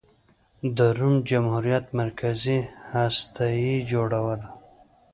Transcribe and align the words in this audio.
د 0.77 0.79
روم 0.97 1.15
جمهوریت 1.29 1.85
مرکزي 2.01 2.59
هسته 2.91 3.45
یې 3.63 3.75
جوړوله. 3.91 4.47